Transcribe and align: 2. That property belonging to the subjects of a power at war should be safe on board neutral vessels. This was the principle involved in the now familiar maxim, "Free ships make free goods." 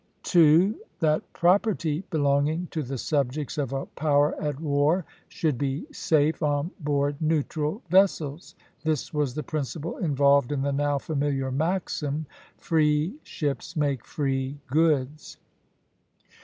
2. 0.23 0.73
That 0.99 1.31
property 1.31 2.03
belonging 2.09 2.65
to 2.71 2.81
the 2.81 2.97
subjects 2.97 3.59
of 3.59 3.71
a 3.71 3.85
power 3.85 4.33
at 4.41 4.59
war 4.59 5.05
should 5.29 5.59
be 5.59 5.85
safe 5.91 6.41
on 6.41 6.71
board 6.79 7.21
neutral 7.21 7.83
vessels. 7.87 8.55
This 8.83 9.13
was 9.13 9.35
the 9.35 9.43
principle 9.43 9.97
involved 9.97 10.51
in 10.51 10.63
the 10.63 10.73
now 10.73 10.97
familiar 10.97 11.51
maxim, 11.51 12.25
"Free 12.57 13.13
ships 13.21 13.75
make 13.75 14.03
free 14.03 14.57
goods." 14.65 15.37